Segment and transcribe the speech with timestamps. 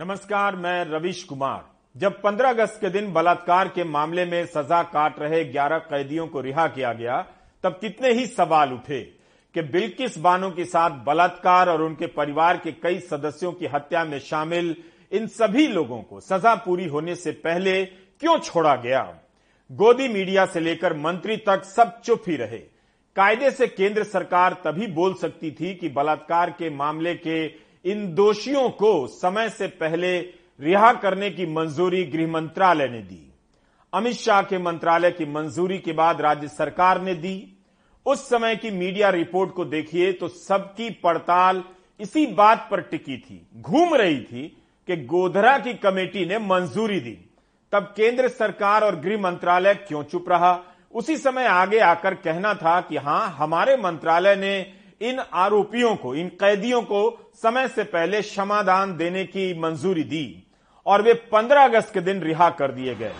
[0.00, 1.64] नमस्कार, मैं रविश कुमार।
[1.96, 6.40] जब 15 अगस्त के दिन बलात्कार के मामले में सजा काट रहे 11 कैदियों को
[6.40, 7.26] रिहा किया गया,
[7.62, 9.00] तब कितने ही सवाल उठे
[9.54, 14.18] कि बिल्किस बानो के साथ बलात्कार और उनके परिवार के कई सदस्यों की हत्या में
[14.18, 14.76] शामिल
[15.12, 19.18] इन सभी लोगों को सजा पूरी होने से पहले क्यों छोड़ा गया?
[19.72, 22.58] गोदी मीडिया से लेकर मंत्री तक सब चुप ही रहे।
[23.16, 28.68] कायदे से केंद्र सरकार तभी बोल सकती थी कि बलात्कार के मामले के इन दोषियों
[28.70, 30.18] को समय से पहले
[30.60, 33.20] रिहा करने की मंजूरी गृह मंत्रालय ने दी।
[33.92, 37.36] अमित शाह के मंत्रालय की मंजूरी के बाद राज्य सरकार ने दी।
[38.06, 41.62] उस समय की मीडिया रिपोर्ट को देखिए तो सबकी पड़ताल
[42.00, 44.46] इसी बात पर टिकी थी, घूम रही थी
[44.88, 47.18] कि गोधरा की कमेटी ने मंजूरी दी।
[47.72, 50.60] तब केंद्र सरकार और गृह मंत्रालय क्यों चुप रहा?
[50.94, 56.28] उसी समय आगे आकर कहना था कि हाँ, हमारे मंत्रालय ने इन आरोपियों को, इन
[56.40, 60.46] कैदियों को समय से पहले क्षमादान देने की मंजूरी दी
[60.86, 63.12] और वे 15 अगस्त के दिन रिहा कर दिए गए।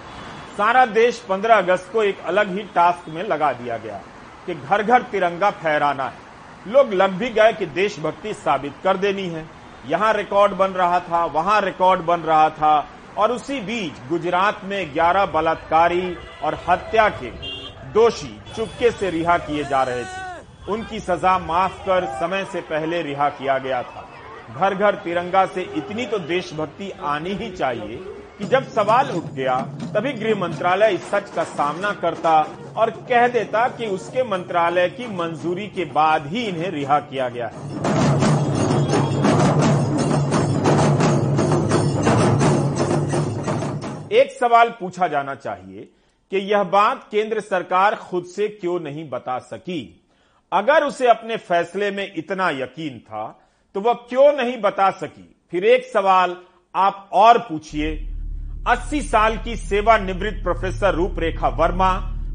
[0.57, 4.01] सारा देश 15 अगस्त को एक अलग ही टास्क में लगा दिया गया
[4.47, 9.27] कि घर घर तिरंगा फहराना है। लोग लग भी गए कि देशभक्ति साबित कर देनी
[9.29, 9.47] है।
[9.87, 14.95] यहाँ रिकॉर्ड बन रहा था, वहाँ रिकॉर्ड बन रहा था और उसी बीच गुजरात में
[14.95, 17.31] 11 बलात्कारी और हत्या के
[17.93, 20.24] दोषी चुपके से रिहा किए जा रहे थे।
[20.69, 24.09] उनकी सजा माफ़ कर समय से पहले रिहा किया गया था।
[24.57, 27.97] घर घर तिरंगा से इतनी तो देशभक्ति आनी ही चाहिए
[28.39, 29.57] कि जब सवाल उठ गया,
[29.95, 32.41] तभी गृह मंत्रालय इस सच का सामना करता
[32.77, 37.47] और कह देता कि उसके मंत्रालय की मंजूरी के बाद ही इन्हें रिहा किया गया
[37.47, 37.73] है।
[44.13, 45.89] एक सवाल पूछा जाना चाहिए
[46.33, 50.01] कि यह बात केंद्र सरकार खुद से क्यों नहीं बता सकी?
[50.55, 53.27] अगर उसे अपने फैसले में इतना यकीन था
[53.75, 55.37] तो वह क्यों नहीं बता सकी?
[55.51, 56.37] फिर एक सवाल
[56.75, 57.91] आप और पूछिए।
[58.69, 61.93] 80 साल की सेवानिवृत्त प्रोफेसर रूपरेखा वर्मा,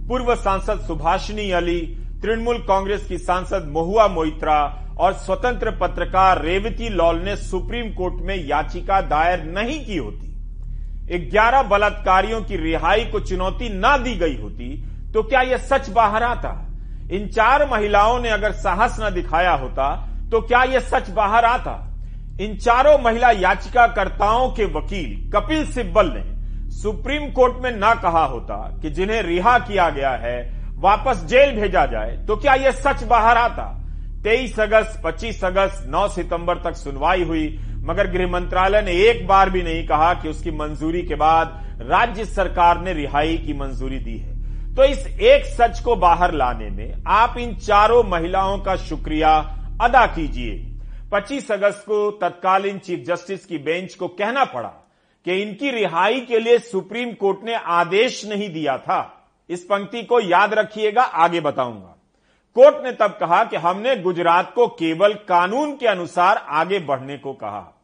[0.07, 1.79] पूर्व सांसद सुभाषिनी अली,
[2.21, 4.59] तृणमूल कांग्रेस की सांसद महुआ मोइत्रा
[4.99, 11.63] और स्वतंत्र पत्रकार रेवती लॉल ने सुप्रीम कोर्ट में याचिका दायर नहीं की होती। ग्यारह
[11.63, 14.75] बलात्कारियों की रिहाई को चुनौती ना दी गई होती
[15.13, 16.65] तो क्या यह सच बाहर आता?
[17.11, 19.95] इन चार महिलाओं ने अगर साहस न दिखाया होता
[20.31, 21.73] तो क्या यह सच बाहर आता?
[22.41, 26.23] इन चारों महिला याचिकाकर्ताओं के वकील कपिल सिब्बल ने
[26.73, 30.37] सुप्रीम कोर्ट में ना कहा होता कि जिन्हें रिहा किया गया है,
[30.75, 33.65] वापस जेल भेजा जाए तो क्या यह सच बाहर आता?
[34.23, 37.47] 23 अगस्त 25 अगस्त 9 सितंबर तक सुनवाई हुई,
[37.83, 42.25] मगर गृह मंत्रालय ने एक बार भी नहीं कहा कि उसकी मंजूरी के बाद राज्य
[42.25, 44.28] सरकार ने रिहाई की मंजूरी दी है।
[44.79, 49.31] तो इस एक सच को बाहर लाने में आप इन चारों महिलाओं का शुक्रिया
[49.81, 50.53] अदा कीजिए।
[51.11, 54.69] 25 अगस्त को तत्कालीन चीफ जस्टिस की बेंच को कहना पड़ा
[55.25, 60.19] कि इनकी रिहाई के लिए सुप्रीम कोर्ट ने आदेश नहीं दिया था। इस पंक्ति को
[60.19, 61.95] याद रखिएगा, आगे बताऊँगा।
[62.55, 67.33] कोर्ट ने तब कहा कि हमने गुजरात को केवल कानून के अनुसार आगे बढ़ने को
[67.33, 67.81] कहा।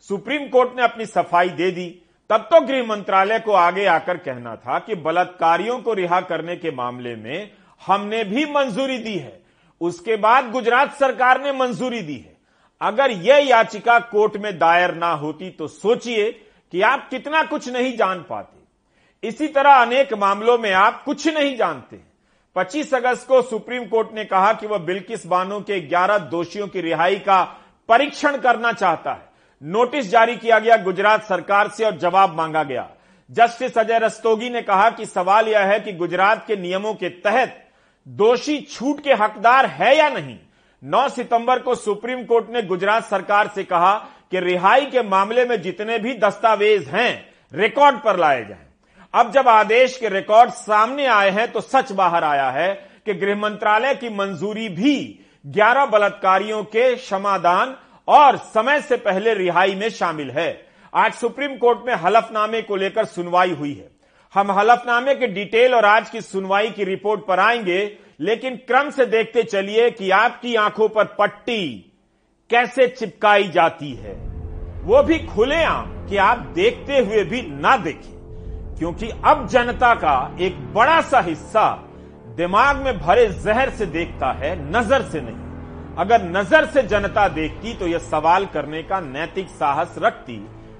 [0.00, 4.54] सुप्रीम कोर्ट ने अपनी सफ़ाई दे दी तब तो गृह मंत्रालय को आगे आकर कहना
[4.56, 7.50] था कि बलात्कारियों को रिहा करने के मामले में
[7.86, 9.40] हमने भी मंजूरी दी है।
[9.80, 12.36] उसके बाद गुजरात सरकार ने मंजूरी दी है।
[12.80, 16.30] अगर यह याचिका कोर्ट में दायर ना होती तो सोचिए
[16.72, 21.56] कि आप कितना कुछ नहीं जान पाते। इसी तरह अनेक मामलों में आप कुछ नहीं
[21.56, 22.00] जानते।
[22.56, 26.80] 25 अगस्त को सुप्रीम कोर्ट ने कहा कि वह बिल्किस बानो के 11 दोषियों की
[26.80, 27.42] रिहाई का
[27.88, 29.27] परीक्षण करना चाहता है।
[29.62, 32.88] नोटिस जारी किया गया गुजरात सरकार से और जवाब मांगा गया
[33.30, 37.64] जस्टिस अजय रस्तोगी ने कहा कि सवाल यह है कि गुजरात के नियमों के तहत
[38.06, 40.38] दोषी छूट के हकदार है या नहीं
[40.82, 43.94] 9 सितंबर को सुप्रीम कोर्ट ने गुजरात सरकार से कहा
[44.30, 48.66] कि रिहाई के मामले में जितने भी दस्तावेज़ हैं, रिकॉर्ड पर लाए जाएँ।
[49.14, 52.72] अब जब आदेश के रिकॉर्ड सामने आए हैं तो सच बाहर आया है
[53.06, 54.96] कि गृह मंत्रालय की मंजूरी भी
[55.44, 57.76] 11 बलात्कारियों के क्षमादान
[58.08, 63.04] और समय से पहले रिहाई में शामिल है। आज सुप्रीम कोर्ट में हलफनामे को लेकर
[63.04, 63.90] सुनवाई हुई है।
[64.34, 69.06] हम हलफनामे के डिटेल और आज की सुनवाई की रिपोर्ट पर आएँगे, लेकिन क्रम से
[69.06, 71.92] देखते चलिए कि आपकी आँखों पर पट्टी
[72.50, 74.12] कैसे चिपकाई जाती है।
[74.82, 80.36] वो भी खुले खुलेआम कि आप देखते हुए भी ना देखें, क्योंकि अब जनता का
[80.40, 81.84] एक बड़ा सा हिस्सा
[82.36, 85.47] दिमाग में भरे जहर से देखता है, नज़र से नहीं।
[85.98, 90.36] अगर नज़र से जनता देखती तो यह सवाल करने का नैतिक साहस रखती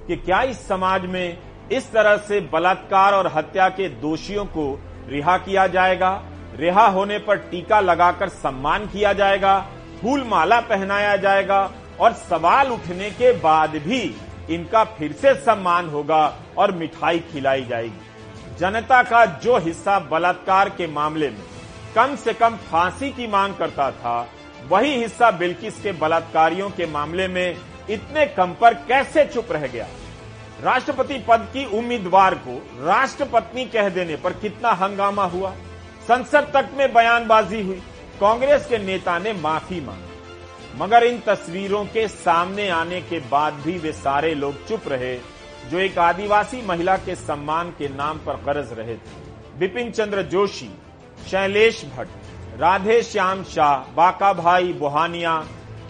[0.06, 1.38] कि क्या इस समाज में
[1.72, 4.68] इस तरह से बलात्कार और हत्या के दोषियों को
[5.08, 6.10] रिहा किया जाएगा?
[6.56, 9.58] रिहा होने पर टीका लगाकर सम्मान किया जाएगा?
[10.02, 11.60] फूल माला पहनाया जाएगा?
[12.00, 14.00] और सवाल उठने के बाद भी
[14.50, 16.24] इनका फिर से सम्मान होगा
[16.58, 21.44] और मिठाई खिलाई जाएगी। जनता का जो हिस्सा बलात्कार के मामले में
[21.94, 24.20] कम से कम फांसी की मांग करता था
[24.68, 27.56] वही हिस्सा बिल्किस के बलात्कारियों के मामले में
[27.90, 29.86] इतने कम पर कैसे चुप रह गया?
[30.62, 35.50] राष्ट्रपति पद की उम्मीदवार को राष्ट्रपत्नी कह देने पर कितना हंगामा हुआ?
[36.08, 37.82] संसद तक में बयानबाजी हुई।
[38.20, 40.08] कांग्रेस के नेता ने माफ़ी मांगी।
[40.76, 45.16] मगर इन तस्वीरों के सामने आने के बाद भी वे सारे लोग चुप रहे,
[45.70, 50.70] जो एक आदिवासी महिला के सम्मान के नाम पर गरज रहे थे। बिपिन चंद्र जोशी,
[51.30, 52.17] शैलेश भट्ट
[52.60, 55.34] राधे श्याम शाह, बाका भाई बुहानिया,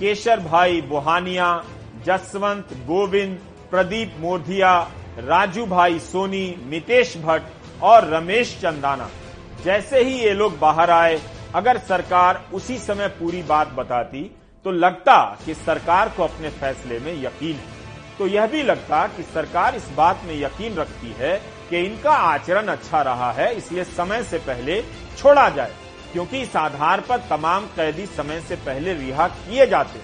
[0.01, 1.47] केशर भाई बुहानिया,
[2.07, 3.39] जसवंत गोविंद,
[3.71, 4.73] प्रदीप मोरधिया,
[5.21, 9.09] राजू भाई सोनी मितेश भट्ट और रमेश चंदाना।
[9.65, 11.19] जैसे ही ये लोग बाहर आए,
[11.55, 14.23] अगर सरकार उसी समय पूरी बात बताती
[14.65, 19.23] तो लगता कि सरकार को अपने फैसले में यकीन है। तो यह भी लगता कि
[19.25, 21.37] सरकार इस बात में यकीन रखती है
[21.71, 24.83] कि इनका आचरण अच्छा रहा है, इसलिए समय से पहले
[25.17, 25.73] छोड़ा जाए।
[26.13, 30.01] क्योंकि इस आधार पर तमाम कैदी समय से पहले रिहा किए जाते।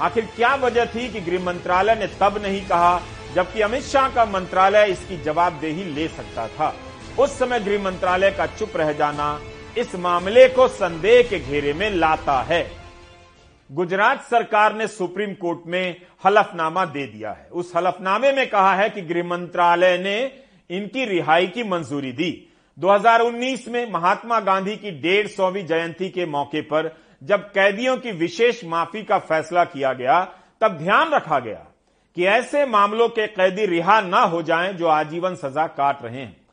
[0.00, 3.02] आखिर क्या वजह थी कि गृह मंत्रालय ने तब नहीं कहा,
[3.34, 6.74] जबकि अमित शाह का मंत्रालय इसकी जवाबदेही ले सकता था?
[7.18, 9.40] उस समय गृह मंत्रालय का चुप रह जाना
[9.78, 12.70] इस मामले को संदेह के घेरे में लाता है।
[13.72, 18.90] गुजरात सरकार ने सुप्रीम कोर्ट में हलफनामा दे दिया है। उस हलफनामे में कहा है
[18.90, 20.32] कि गृह मंत्रालय ने
[20.70, 22.45] इनकी रिहाई की मंजूरी दी।
[22.78, 28.64] 2019 में महात्मा गांधी की डेढ़ सौवीं जयंती के मौके पर जब कैदियों की विशेष
[28.64, 30.24] माफ़ी का फैसला किया गया,
[30.60, 31.66] तब ध्यान रखा गया
[32.16, 36.46] कि ऐसे मामलों के कैदी रिहा न हो जाएँ जो आजीवन सजा काट रहे हैं।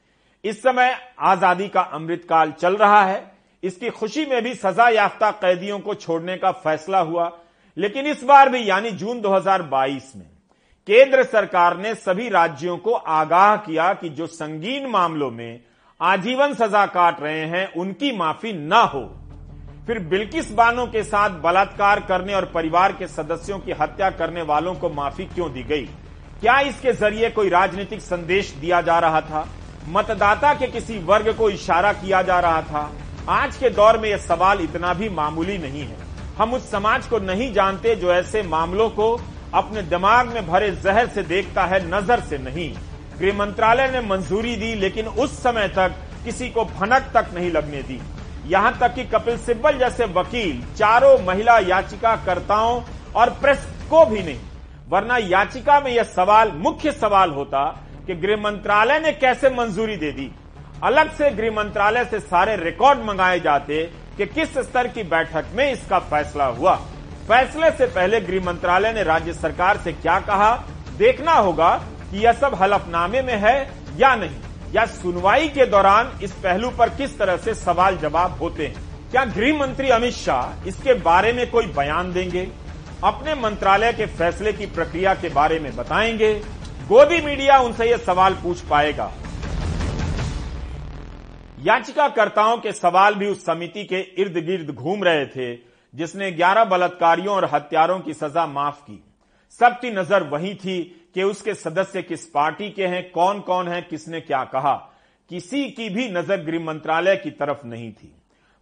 [0.44, 3.32] इस समय आज़ादी का अमृतकाल चल रहा है।
[3.64, 7.40] इसकी खुशी में भी सजा याफ्ता कैदियों को छोड़ने का फैसला हुआ।
[7.78, 10.28] लेकिन इस बार भी, यानी जून 2022 में,
[10.88, 15.60] केंद्र सरकार ने सभी राज्यों को आगाह किया कि जो संगीन मामलों में
[16.04, 19.02] आजीवन सजा काट रहे हैं, उनकी माफ़ी न हो।
[19.88, 24.74] फिर बिल्किस बानो के साथ बलात्कार करने और परिवार के सदस्यों की हत्या करने वालों
[24.76, 25.86] को माफ़ी क्यों दी गई?
[26.42, 29.48] क्या इसके ज़रिए कोई राजनीतिक संदेश दिया जा रहा था?
[29.90, 32.90] मतदाता के किसी वर्ग को इशारा किया जा रहा था?
[33.30, 35.98] आज के दौर में यह सवाल इतना भी मामूली नहीं है।
[36.38, 39.22] हम उस समाज को नहीं जानते जो ऐसे मामलों को
[39.54, 42.74] अपने दिमाग में भरे जहर से देखता है, नज़र से नहीं।
[43.20, 45.96] गृह मंत्रालय ने मंजूरी दी, लेकिन उस समय तक
[46.26, 48.00] किसी को भनक तक नहीं लगने दी।
[48.48, 52.82] यहाँ तक कि कपिल सिब्बल जैसे वकील, चारों महिला याचिकाकर्ताओं
[53.16, 54.40] और प्रेस को भी नहीं।
[54.90, 57.66] वरना याचिका में यह सवाल, मुख्य सवाल होता
[58.08, 60.32] कि गृह मंत्रालय ने कैसे मंजूरी दे दी।
[60.84, 63.84] अलग से गृह मंत्रालय से सारे रिकॉर्ड मंगाए जाते
[64.18, 66.76] कि किस स्तर की बैठक में इसका फैसला हुआ।
[67.28, 70.54] फैसले से पहले गृह मंत्रालय ने राज्य सरकार से क्या कहा,
[70.98, 71.76] देखना होगा
[72.14, 74.36] कि यह सब हलफनामे में है या नहीं?
[74.74, 79.10] या सुनवाई के दौरान इस पहलू पर किस तरह से सवाल जवाब होते हैं?
[79.12, 82.52] क्या गृह मंत्री अमित शाह इसके बारे में कोई बयान देंगे?
[83.04, 86.34] अपने मंत्रालय के फैसले की प्रक्रिया के बारे में बताएँगे?
[86.88, 89.12] गोदी मीडिया उनसे यह सवाल पूछ पाएगा।
[91.60, 95.56] याचिकाकर्ताओं के सवाल भी उस समिति के इर्द गिर्द घूम रहे थे,
[95.96, 99.04] जिसने 11 बलात्कारियों और हत्यारों की सजा माफ़ की।
[99.60, 104.22] सबकी नज़र वही थी कि उसके सदस्य किस पार्टी के हैं कौन कौन है, किसने
[104.22, 104.74] क्या कहा।
[105.30, 108.16] किसी की भी नज़र गृह मंत्रालय की तरफ़ नहीं थी।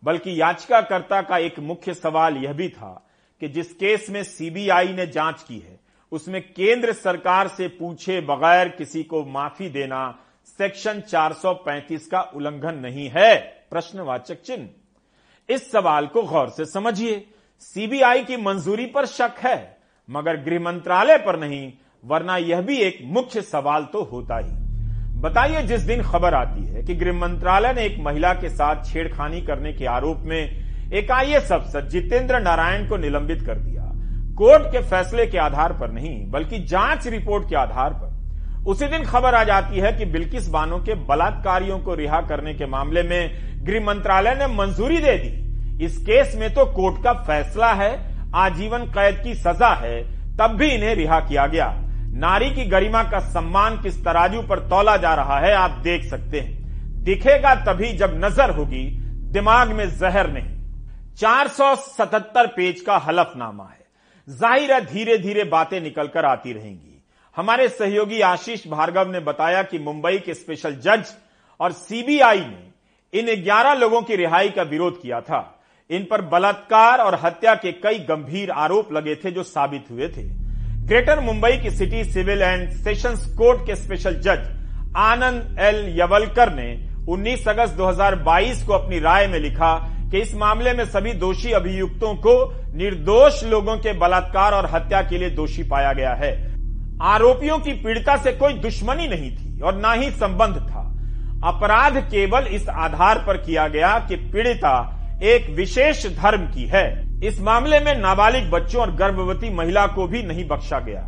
[0.03, 3.08] बल्कि याचिकाकर्ता का एक मुख्य सवाल यह भी था
[3.41, 5.79] कि जिस केस में सीबीआई ने जाँच की है,
[6.12, 13.10] उसमें केंद्र सरकार से पूछे बगैर किसी को माफ़ी देना सेक्शन 435 का उल्लंघन नहीं
[13.10, 13.36] है,
[13.72, 14.70] प्रश्नवाचक चिन्ह।
[15.50, 17.25] इस सवाल को गौर से समझिए।
[17.60, 19.77] सीबीआई की मंजूरी पर शक है,
[20.10, 25.62] मगर गृह मंत्रालय पर नहीं वरना यह भी एक मुख्य सवाल तो होता ही। बताइए,
[25.62, 29.74] जिस दिन खबर आती है कि गृह मंत्रालय ने एक महिला के साथ छेड़खानी करने
[29.74, 33.81] के आरोप में एक आईएएस अफसर जितेंद्र नारायण को निलंबित कर दिया।
[34.38, 39.03] कोर्ट के फैसले के आधार पर नहीं, बल्कि जाँच रिपोर्ट के आधार पर। उसी दिन
[39.03, 43.65] खबर आ जाती है कि बिल्किस बानो के बलात्कारियों को रिहा करने के मामले में
[43.65, 47.91] गृह मंत्रालय ने मंजूरी दे दी। इस केस में तो कोर्ट का फैसला है,
[48.36, 50.01] आजीवन कैद की सजा है,
[50.38, 51.80] तब भी इन्हें रिहा किया गया।
[52.12, 56.39] नारी की गरिमा का सम्मान किस तराजू पर तोला जा रहा है, आप देख सकते
[56.39, 58.84] हैं। दिखेगा तभी जब नज़र होगी,
[59.32, 63.80] दिमाग में जहर नहीं। 477 पेज का हलफनामा है।
[64.27, 67.01] ज़ाहिर है धीरे धीरे बातें निकलकर आती रहेंगी।
[67.38, 71.13] हमारे सहयोगी आशीष भार्गव ने बताया कि मुंबई के स्पेशल जज
[71.60, 75.41] और सीबीआई ने इन 11 लोगों की रिहाई का विरोध किया था।
[75.89, 80.40] इन पर बलात्कार और हत्या के कई गंभीर आरोप लगे थे जो साबित हुए थे।
[80.81, 84.47] ग्रेटर मुंबई की city civil and sessions court के स्पेशल जज
[84.97, 85.75] आनंद एल.
[86.00, 89.73] यवलकर ने 19 अगस्त 2022 को अपनी राय में लिखा
[90.11, 92.33] कि इस मामले में सभी दोषी अभियुक्तों को
[92.77, 96.31] निर्दोष लोगों के बलात्कार और हत्या के लिए दोषी पाया गया है।
[97.03, 100.88] आरोपियों की पीड़िता से कोई दुश्मनी नहीं थी और ना ही संबंध था।
[101.45, 104.75] अपराध केवल इस आधार पर किया गया कि पीड़िता
[105.23, 110.21] एक विशेष धर्म की है। इस मामले में नाबालिग बच्चों और गर्भवती महिला को भी
[110.23, 111.01] नहीं बख्शा गया।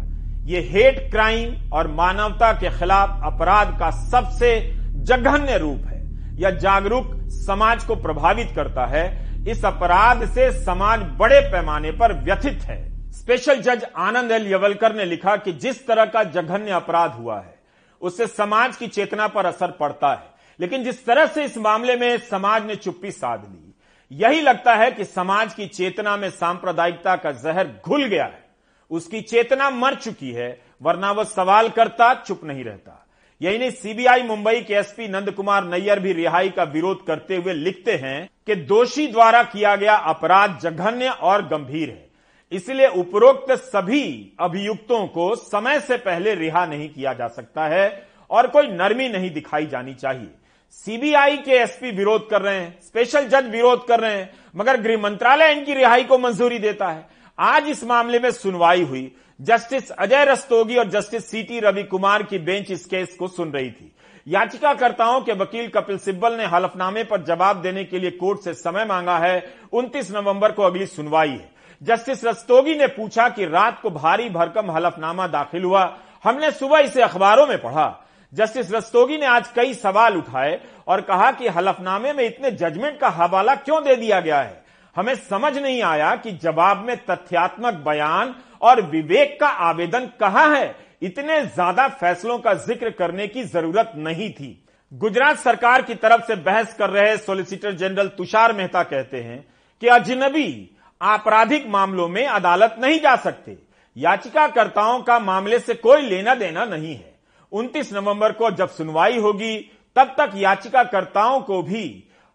[0.45, 4.59] ये हेट क्राइम और मानवता के खिलाफ अपराध का सबसे
[5.03, 6.01] जघन्य रूप है
[6.41, 9.05] यह जागरूक समाज को प्रभावित करता है।
[9.47, 15.05] इस अपराध से समाज बड़े पैमाने पर व्यथित है। स्पेशल जज आनंद एल यवलकर ने
[15.05, 17.55] लिखा कि जिस तरह का जघन्य अपराध हुआ है,
[18.01, 22.17] उससे समाज की चेतना पर असर पड़ता है। लेकिन जिस तरह से इस मामले में
[22.19, 23.72] समाज ने चुप्पी साध ली
[24.11, 28.43] यही लगता है कि समाज की चेतना में सांप्रदायिकता का जहर घुल गया है।
[28.91, 32.99] उसकी चेतना मर चुकी है, वरना वह सवाल करता, चुप नहीं रहता।
[33.41, 37.53] यही नहीं, सीबीआई, मुंबई के एसपी नंद कुमार नैयर भी रिहाई का विरोध करते हुए
[37.53, 42.11] लिखते हैं कि दोषी द्वारा किया गया अपराध जघन्य और गंभीर है।
[42.51, 48.47] इसलिए उपरोक्त सभी अभियुक्तों को समय से पहले रिहा नहीं किया जा सकता है और
[48.47, 50.29] कोई नरमी नहीं दिखाई जानी चाहिए।
[50.73, 54.97] सीबीआई के एसपी विरोध कर रहे हैं, स्पेशल जज विरोध कर रहे हैं, मगर गृह
[54.97, 60.25] मंत्रालय इनकी रिहाई को मंजूरी देता है। आज इस मामले में सुनवाई हुई। जस्टिस अजय
[60.25, 63.95] रस्तोगी और जस्टिस सीटी रवि कुमार की बेंच इस केस को सुन रही थी।
[64.27, 68.85] याचिकाकर्ताओं के वकील कपिल सिब्बल ने हलफनामे पर जवाब देने के लिए कोर्ट से समय
[68.85, 71.51] मांगा है। 29 नवंबर को अगली सुनवाई है।
[71.83, 77.01] जस्टिस रस्तोगी ने पूछा कि रात को भारी भरकम हलफनामा दाखिल हुआ। हमने सुबह इसे
[77.01, 77.99] अखबारों में पढ़ा।
[78.33, 83.09] जस्टिस रस्तोगी ने आज कई सवाल उठाए और कहा कि हलफनामे में इतने जजमेंट का
[83.09, 84.63] हवाला क्यों दे दिया गया है?
[84.95, 90.75] हमें समझ नहीं आया कि जवाब में तथ्यात्मक बयान और विवेक का आवेदन कहाँ है।
[91.01, 94.59] इतने ज़्यादा फैसलों का ज़िक्र करने की ज़रूरत नहीं थी।
[94.91, 99.43] गुजरात सरकार की तरफ़ से बहस कर रहे सॉलिसिटर जनरल तुषार मेहता कहते हैं
[99.81, 103.57] कि अजनबी आपराधिक मामलों में अदालत नहीं जा सकते।
[103.95, 107.12] याचिकाकर्ताओं का मामले से कोई लेना देना नहीं है।
[107.53, 109.57] 29 नवंबर को जब सुनवाई होगी
[109.95, 111.83] तब तक याचिकाकर्ताओं को भी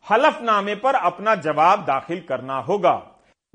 [0.06, 2.96] हलफनामे पर अपना जवाब दाखिल करना होगा।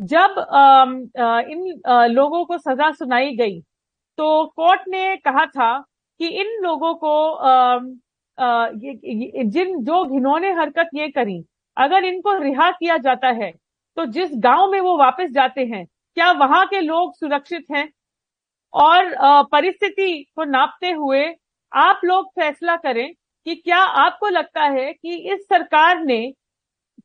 [0.02, 3.60] जब आ, इन लोगों को सजा सुनाई गई
[4.18, 5.78] तो कोर्ट ने कहा था
[6.20, 7.76] कि इन लोगों को आ,
[8.38, 11.44] आ, जिन जो घिनौने हरकत ये करी
[11.78, 13.52] अगर इनको रिहा किया जाता है
[13.98, 17.90] तो जिस गाँव में वो वापस जाते हैं क्या वहाँ के लोग सुरक्षित हैं?
[18.74, 19.14] और
[19.48, 21.24] परिस्थिति को नापते हुए
[21.74, 23.14] आप लोग फैसला करें
[23.48, 26.20] कि क्या आपको लगता है कि इस सरकार ने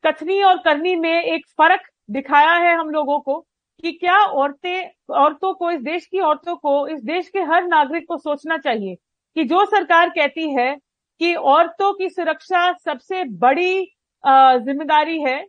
[0.05, 3.39] कथनी और करनी में एक फ़र्क दिखाया है हम लोगों को?
[3.85, 8.07] कि क्या औरतें, औरतों को, इस देश की औरतों को, इस देश के हर नागरिक
[8.09, 8.95] को सोचना चाहिए
[9.37, 10.75] कि जो सरकार कहती है
[11.21, 13.85] कि औरतों की सुरक्षा सबसे बड़ी
[14.25, 15.45] ज़िम्मेदारी है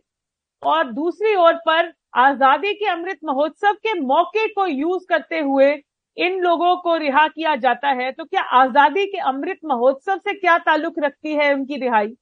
[0.62, 5.74] और दूसरी ओर पर आज़ादी के अमृत महोत्सव के मौके को यूज़ करते हुए
[6.20, 10.56] इन लोगों को रिहा किया जाता है तो क्या आज़ादी के अमृत महोत्सव से क्या
[10.60, 12.12] ताल्लुक रखती है उनकी रिहाई?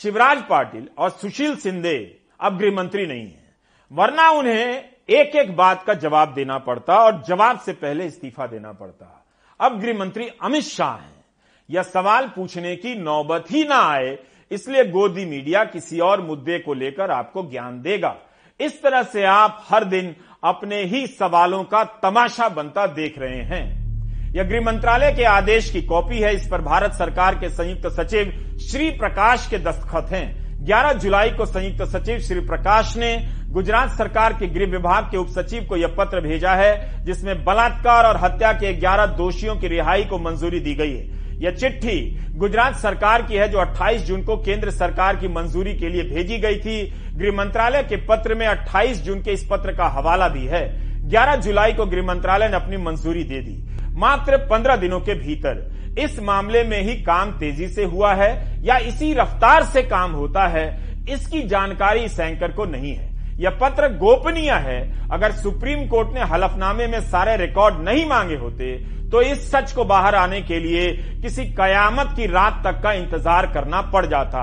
[0.00, 1.96] शिवराज पाटिल और सुशील सिंधे
[2.40, 3.54] अब गृह मंत्री नहीं है,
[3.90, 8.72] वरना उन्हें एक एक बात का जवाब देना पड़ता और जवाब से पहले इस्तीफा देना
[8.72, 9.24] पड़ता।
[9.60, 11.24] अब गृह मंत्री अमित शाह हैं।
[11.68, 14.18] यह सवाल पूछने की नौबत ही ना आए,
[14.50, 18.16] इसलिए गोदी मीडिया किसी और मुद्दे को लेकर आपको ज्ञान देगा।
[18.60, 20.14] इस तरह से आप हर दिन
[20.44, 23.84] अपने ही सवालों का तमाशा बनता देख रहे हैं।
[24.32, 28.56] यह गृह मंत्रालय के आदेश की कॉपी है, इस पर भारत सरकार के संयुक्त सचिव
[28.70, 33.16] श्री प्रकाश के दस्तखत हैं। 11 जुलाई को संयुक्त सचिव श्री प्रकाश ने
[33.48, 38.06] गुजरात सरकार के गृह विभाग के उप सचिव को यह पत्र भेजा है, जिसमें बलात्कार
[38.06, 42.00] और हत्या के 11 दोषियों की रिहाई को मंजूरी दी गई है। यह चिट्ठी
[42.34, 46.38] गुजरात सरकार की है, जो 28 जून को केंद्र सरकार की मंजूरी के लिए भेजी
[46.38, 46.82] गई थी।
[47.16, 50.64] गृह मंत्रालय के पत्र में 28 जून के इस पत्र का हवाला भी है।
[51.08, 53.62] 11 जुलाई को गृह मंत्रालय ने अपनी मंजूरी दे दी।
[53.96, 58.76] मात्र 15 दिनों के भीतर इस मामले में ही काम तेज़ी से हुआ है या
[58.78, 60.66] इसी रफ्तार से काम होता है,
[61.08, 66.86] इसकी जानकारी सैंकर को नहीं है। यह पत्र गोपनीय है, अगर सुप्रीम कोर्ट ने हलफनामे
[66.86, 68.74] में सारे रिकॉर्ड नहीं मांगे होते
[69.04, 70.86] तो इस सच को बाहर आने के लिए
[71.22, 74.42] किसी कयामत की रात तक का इंतज़ार करना पड़ जाता।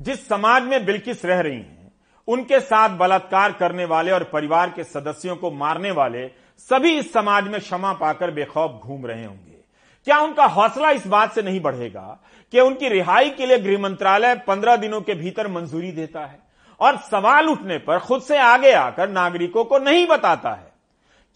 [0.00, 1.92] जिस समाज में बिल्किस रह रही हैं,
[2.28, 6.26] उनके साथ बलात्कार करने वाले और परिवार के सदस्यों को मारने वाले
[6.70, 9.58] सभी इस समाज में क्षमा पाकर बेखौफ घूम रहे होंगे।
[10.06, 12.20] क्या उनका हौसला इस बात से नहीं बढ़ेगा
[12.52, 16.38] कि उनकी रिहाई के लिए गृह मंत्रालय पंद्रह दिनों के भीतर मंजूरी देता है?
[16.80, 20.72] और सवाल उठने पर खुद से आगे आकर नागरिकों को नहीं बताता है।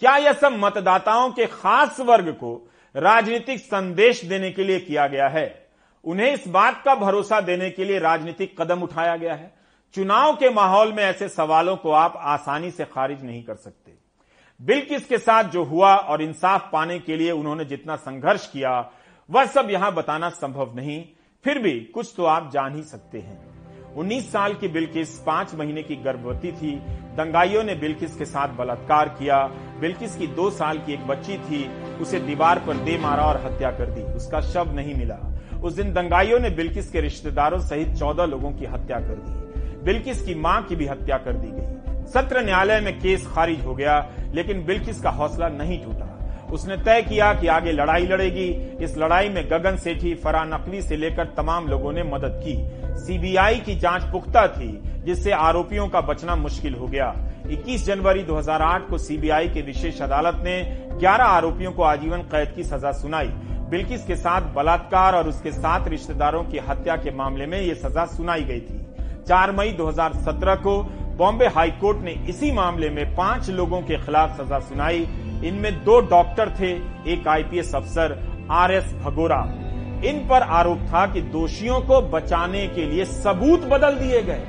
[0.00, 5.28] क्या यह सब मतदाताओं के खास वर्ग को राजनीतिक संदेश देने के लिए किया गया
[5.28, 5.68] है?
[6.04, 9.54] उन्हें इस बात का भरोसा देने के लिए राजनीतिक कदम उठाया गया है।
[9.94, 13.92] चुनाव के माहौल में ऐसे सवालों को आप आसानी से खारिज नहीं कर सकते।
[14.62, 18.90] बिल्किस के साथ जो हुआ और इंसाफ पाने के लिए उन्होंने जितना संघर्ष किया,
[19.30, 21.04] वह सब यहाँ बताना संभव नहीं।
[21.44, 23.53] फिर भी कुछ तो आप जान ही सकते हैं।
[23.96, 26.76] 19 साल की बिल्किस, पाँच महीने की गर्भवती थी।
[27.16, 31.70] दंगाइयों ने बिल्किस के साथ बलात्कार किया। बिल्किस की दो साल की एक बच्ची थी,
[32.00, 35.18] उसे दीवार पर दे मारा और हत्या कर दी। उसका शव नहीं मिला।
[35.62, 39.44] उस दिन दंगाइयों ने बिल्किस के रिश्तेदारों सहित चौदह लोगों की हत्या कर दी।
[39.84, 41.74] बिल्किस की माँ की भी हत्या कर दी गई।
[42.04, 46.13] सत्र न्यायालय में केस खारिज हो गया, लेकिन बिल्किस का हौसला नहीं टूटा।
[46.54, 48.48] उसने तय किया कि आगे लड़ाई लड़ेगी।
[48.84, 52.56] इस लड़ाई में गगन सेठी फरा नकवी से लेकर तमाम लोगों ने मदद की।
[52.98, 57.14] सीबीआई की जाँच पुख्ता थी, जिससे आरोपियों का बचना मुश्किल हो गया।
[57.50, 60.62] 21 जनवरी 2008 को सीबीआई के विशेष अदालत ने
[61.00, 63.28] 11 आरोपियों को आजीवन कैद की सजा सुनाई।
[63.70, 68.04] बिल्किस के साथ बलात्कार और उसके सात रिश्तेदारों की हत्या के मामले में ये सजा
[68.06, 68.86] सुनाई गई थी।
[69.28, 70.82] 4 मई 2017 को
[71.16, 75.06] बॉम्बे हाईकोर्ट ने इसी मामले में पाँच लोगों के खिलाफ सजा सुनाई।
[75.44, 76.70] इनमें दो डॉक्टर थे,
[77.12, 78.18] एक आईपीएस अफसर,
[78.50, 79.40] आर एस भगोरा।
[80.04, 84.42] इन पर आरोप था कि दोषियों को बचाने के लिए सबूत बदल दिए गए।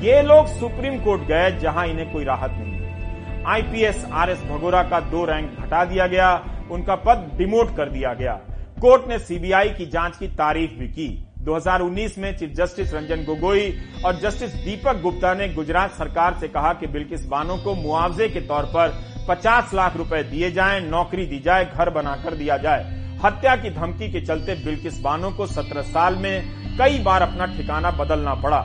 [0.00, 5.00] ये लोग सुप्रीम कोर्ट गए जहाँ इन्हें कोई राहत नहीं। आईपीएस आर एस भगोरा का
[5.00, 8.32] दो रैंक घटा दिया गया, उनका पद डिमोट कर दिया गया।
[8.80, 11.08] कोर्ट ने सीबीआई की जाँच की तारीफ़ भी की।
[11.38, 16.72] 2019 में चीफ जस्टिस रंजन गोगोई और जस्टिस दीपक गुप्ता ने गुजरात सरकार से कहा
[16.72, 18.88] कि बिल्किस बानो को मुआवजे के तौर पर
[19.28, 24.12] 50 लाख रुपए दिए जाएँ, नौकरी दी जाए घर बनाकर दिया जाए। हत्या की धमकी
[24.12, 28.60] के चलते बिल्किस बानो को 17 साल में कई बार अपना ठिकाना बदलना पड़ा।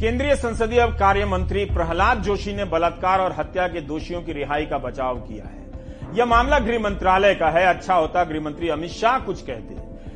[0.00, 4.78] केंद्रीय संसदीय कार्य मंत्री प्रहलाद जोशी ने बलात्कार और हत्या के दोषियों की रिहाई का
[4.78, 5.62] बचाव किया है।
[6.18, 9.74] यह मामला गृह मंत्रालय का है अच्छा होता गृह मंत्री अमित शाह कुछ कहते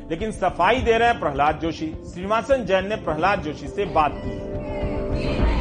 [0.09, 5.58] लेकिन सफ़ाई दे रहे प्रहलाद जोशी। श्रीनिवासन जैन ने प्रहलाद जोशी से बात की। है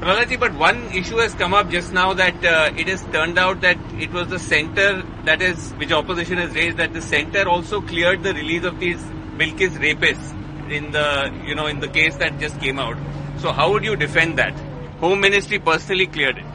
[0.00, 3.76] But one issue has come up just now that uh, it has turned out that
[3.98, 8.22] it was the center that is, which opposition has raised, that the center also cleared
[8.22, 9.02] the release of these
[9.36, 10.32] Bilkis rapists
[10.70, 12.96] in the, you know, in the case that just came out.
[13.40, 14.54] So how would you defend that?
[15.00, 16.46] Home Ministry personally cleared it.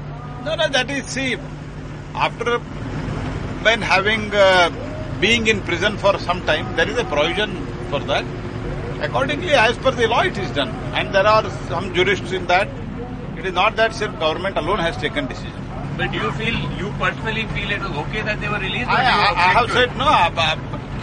[0.43, 1.37] No, no, that is, see,
[2.15, 2.57] after
[3.67, 4.71] when having, uh,
[5.21, 8.25] being in prison for some time, there is a provision for that.
[9.01, 10.69] Accordingly, as per the law, it is done.
[10.95, 12.67] And there are some jurists in that
[13.45, 15.61] it is not that sir, government alone has taken decision.
[15.97, 18.89] But do you feel, you personally feel it was okay that they were released?
[18.89, 20.05] I, I, I have said no.
[20.05, 20.55] Uh, uh,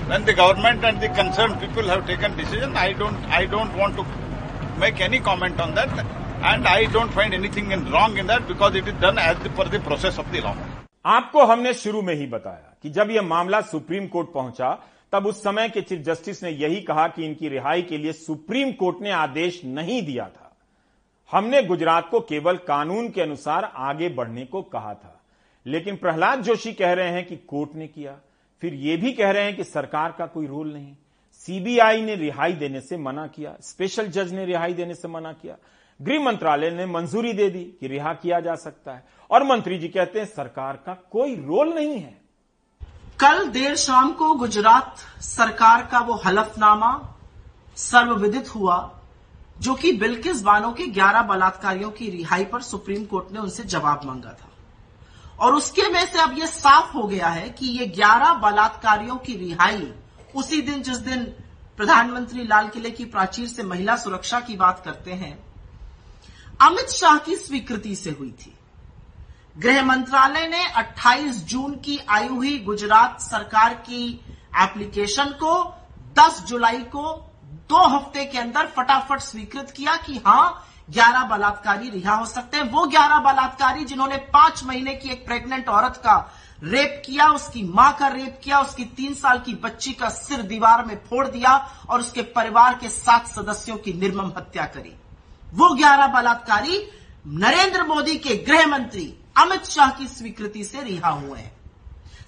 [0.08, 3.96] when the government and the concerned people have taken decision, I don't, I don't want
[3.96, 4.04] to
[4.80, 5.88] make any comment on that,
[6.42, 9.50] and I don't find anything in wrong in that because it is done as the,
[9.50, 10.56] per the process of the law.
[11.04, 14.68] आपको हमने शुरू में ही बताया कि जब यह मामला supreme court पहुँचा
[15.12, 18.72] तब उस समय के चीफ जस्टिस ने यही कहा कि इनकी रिहाई के लिए सुप्रीम
[18.82, 20.41] कोर्ट ने आदेश नहीं दिया था
[21.32, 25.20] हमने गुजरात को केवल कानून के अनुसार आगे बढ़ने को कहा था।
[25.66, 28.18] लेकिन प्रहलाद जोशी कह रहे हैं कि कोर्ट ने किया।
[28.60, 30.96] फिर यह भी कह रहे हैं कि सरकार का कोई रोल नहीं।
[31.34, 35.56] सीबीआई ने रिहाई देने से मना किया। स्पेशल जज ने रिहाई देने से मना किया।
[36.02, 39.88] गृह मंत्रालय ने मंजूरी दे दी कि रिहा किया जा सकता है। और मंत्री जी
[39.88, 42.20] कहते हैं, सरकार का कोई रोल नहीं है।
[43.20, 47.14] कल देर शाम को गुजरात सरकार का वो हलफनामा
[47.76, 48.98] सर्वविदित हुआ।
[49.62, 54.00] जो कि बिल्किस बानो के 11 बलात्कारियों की रिहाई पर सुप्रीम कोर्ट ने उनसे जवाब
[54.04, 54.48] मांगा था।
[55.40, 59.36] और उसके में से अब यह साफ़ हो गया है कि ये 11 बलात्कारियों की
[59.36, 59.92] रिहाई
[60.34, 61.24] उसी दिन, जिस दिन
[61.76, 65.44] प्रधानमंत्री लाल किले की प्राचीर से महिला सुरक्षा की बात करते हैं,
[66.60, 68.54] अमित शाह की स्वीकृति से हुई थी।
[69.58, 74.20] गृह मंत्रालय ने 28 जून की आई हुई गुजरात सरकार की
[74.58, 75.74] एप्लीकेशन को
[76.14, 77.31] 10 जुलाई को
[77.70, 82.70] दो हफ़्ते के अंदर फटाफट स्वीकृत किया कि हाँ, ग्यारह बलात्कारी रिहा हो सकते हैं।
[82.70, 86.16] वो ग्यारह बलात्कारी जिन्होंने पाँच महीने की एक प्रेग्नेंट औरत का
[86.62, 90.84] रेप किया, उसकी माँ का रेप किया, उसकी तीन साल की बच्ची का सिर दीवार
[90.84, 91.56] में फोड़ दिया
[91.90, 94.94] और उसके परिवार के सात सदस्यों की निर्मम हत्या करी।
[95.46, 96.82] वो ग्यारह बलात्कारी
[97.26, 101.52] नरेंद्र मोदी के गृह मंत्री अमित शाह की स्वीकृति से रिहा हुए हैं।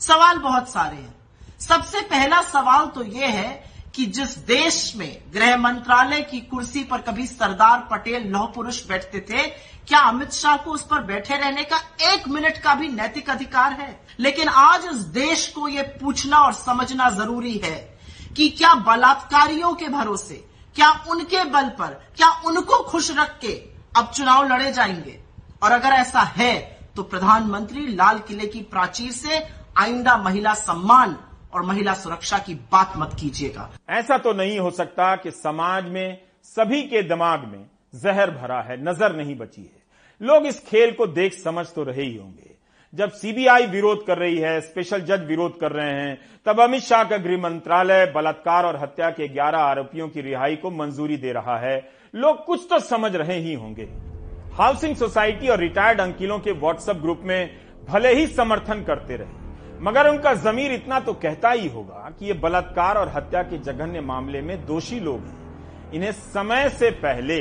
[0.00, 1.14] सवाल बहुत सारे हैं।
[1.60, 7.00] सबसे पहला सवाल तो यह है कि जिस देश में गृह मंत्रालय की कुर्सी पर
[7.00, 9.42] कभी सरदार पटेल लौह पुरुष बैठते थे,
[9.88, 11.78] क्या अमित शाह को उस पर बैठे रहने का
[12.12, 14.06] एक मिनट का भी नैतिक अधिकार है?
[14.20, 17.76] लेकिन आज इस देश को यह पूछना और समझना ज़रूरी है
[18.36, 20.44] कि क्या बलात्कारियों के भरोसे,
[20.76, 23.52] क्या उनके बल पर, क्या उनको खुश रख के
[23.96, 25.20] अब चुनाव लड़े जाएँगे?
[25.62, 26.54] और अगर ऐसा है
[26.96, 29.38] तो प्रधानमंत्री लाल किले की प्राचीर से
[29.78, 31.16] आइंदा महिला सम्मान
[31.54, 36.18] और महिला सुरक्षा की बात मत कीजिएगा। ऐसा तो नहीं हो सकता कि समाज में,
[36.44, 37.64] सभी के दिमाग में
[37.94, 42.02] जहर भरा है, नज़र नहीं बची है। लोग इस खेल को देख समझ तो रहे
[42.02, 42.52] ही होंगे।
[42.94, 47.04] जब सीबीआई विरोध कर रही है स्पेशल जज विरोध कर रहे हैं, तब अमित शाह
[47.04, 51.58] का गृह मंत्रालय बलात्कार और हत्या के 11 आरोपियों की रिहाई को मंजूरी दे रहा
[51.58, 51.76] है।
[52.14, 53.88] लोग कुछ तो समझ रहे ही होंगे।
[54.54, 57.50] हाउसिंग सोसाइटी और रिटायर्ड अंकिलों के व्हाट्सएप ग्रुप में
[57.88, 59.43] भले ही समर्थन करते रहे
[59.84, 64.00] मगर उनका जमीर इतना तो कहता ही होगा कि ये बलात्कार और हत्या के जघन्य
[64.00, 67.36] मामले में दोषी लोग हैं। इन्हें समय से पहले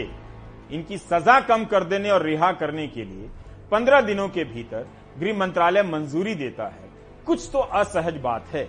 [0.72, 3.30] इनकी सजा कम कर देने और रिहा करने के लिए
[3.72, 4.88] पंद्रह दिनों के भीतर
[5.20, 6.90] गृह मंत्रालय मंजूरी देता है।
[7.26, 8.68] कुछ तो असहज बात है,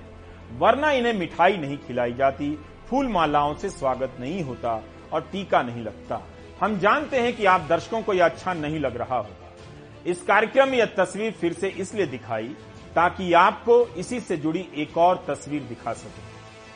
[0.58, 2.54] वरना इन्हें मिठाई नहीं खिलाई जाती
[2.88, 4.82] फूल मालाओं से स्वागत नहीं होता
[5.12, 6.20] और टीका नहीं लगता।
[6.60, 9.52] हम जानते हैं कि आप दर्शकों को यह अच्छा नहीं लग रहा होगा।
[10.06, 12.54] इस कार्यक्रम में यह तस्वीर फिर से इसलिए दिखाई
[12.94, 16.22] ताकि आपको इसी से जुड़ी एक और तस्वीर दिखा सके।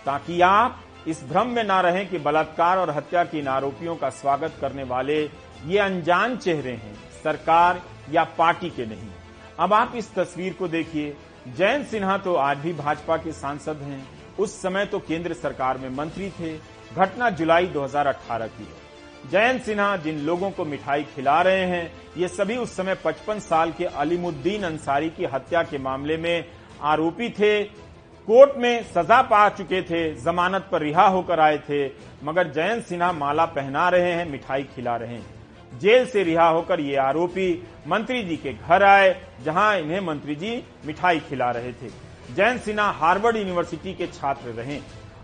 [0.04, 4.10] ताकि आप इस भ्रम में ना रहें कि बलात्कार और हत्या के इन आरोपियों का
[4.10, 5.22] स्वागत करने वाले
[5.66, 9.10] ये अनजान चेहरे हैं, सरकार या पार्टी के नहीं।
[9.58, 11.16] अब आप इस तस्वीर को देखिए।
[11.56, 15.88] जयंत सिन्हा तो आज भी भाजपा के सांसद हैं। उस समय तो केंद्र सरकार में
[15.90, 16.56] मंत्री थे।
[16.96, 18.87] घटना जुलाई 2018 की है।
[19.32, 23.72] जयंत सिन्हा जिन लोगों को मिठाई खिला रहे हैं, ये सभी उस समय 55 साल
[23.72, 26.44] के अलीमुद्दीन अंसारी की हत्या के मामले में
[26.82, 27.64] आरोपी थे।
[28.28, 31.86] कोर्ट में सजा पा चुके थे, जमानत पर रिहा होकर आए थे,
[32.24, 36.80] मगर जयंत सिन्हा माला पहना रहे हैं, मिठाई खिला रहे हैं। जेल से रिहा होकर
[36.80, 41.88] ये आरोपी मंत्री जी के घर आए, जहाँ इन्हें मंत्री जी मिठाई खिला रहे थे।
[42.34, 44.80] जयंत सिन्हा हार्वर्ड यूनिवर्सिटी के छात्र रहे।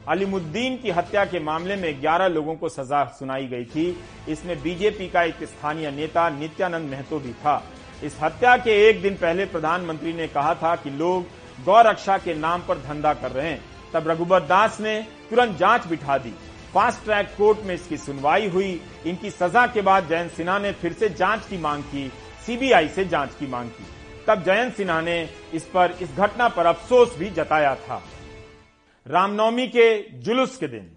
[0.09, 3.87] अलीमुद्दीन की हत्या के मामले में 11 लोगों को सजा सुनाई गई थी।
[4.29, 7.63] इसमें बीजेपी का एक स्थानीय नेता नित्यानंद महतो भी था।
[8.05, 11.27] इस हत्या के एक दिन पहले प्रधानमंत्री ने कहा था कि लोग
[11.65, 13.63] गौ रक्षा के नाम पर धंधा कर रहे हैं।
[13.95, 16.35] तब रघुबर दास ने तुरंत जाँच बिठा दी।
[16.75, 20.93] फास्ट ट्रैक कोर्ट में इसकी सुनवाई हुई। इनकी सजा के बाद जयंत सिन्हा ने फिर
[20.93, 22.11] से जाँच की मांग की।
[22.47, 23.87] सीबीआई से जाँच की मांग की।
[24.27, 28.03] तब जयंत सिन्हा ने इस पर इस घटना पर अफसोस भी जताया था।
[29.07, 30.91] रामनवमी के जुलूस के दिन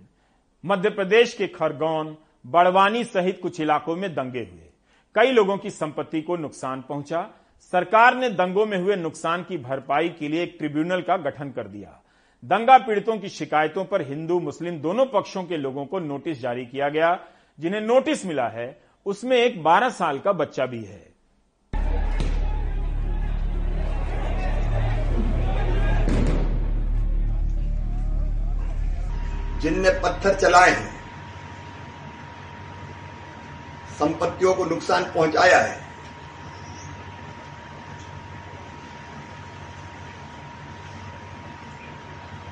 [0.65, 2.17] मध्य प्रदेश के खरगोन,
[2.48, 4.70] बड़वानी सहित कुछ इलाकों में दंगे हुए।
[5.15, 10.10] कई लोगों की संपत्ति को नुकसान पहुँचा। सरकार ने दंगों में हुए नुकसान की भरपाई
[10.10, 12.02] के लिए एक ट्रिब्यूनल का गठन कर दिया।
[12.46, 16.89] दंगा पीड़ितों की शिकायतों पर हिंदू, मुस्लिम दोनों पक्षों के लोगों को नोटिस जारी किया
[16.89, 17.20] गया,
[17.60, 21.17] जिन्हें नोटिस मिला है, उसमें एक 12 साल का बच्चा भी है।
[29.60, 30.96] जिनने पत्थर चलाए हैं,
[34.00, 35.86] संपत्तियों को नुकसान पहुँचाया है,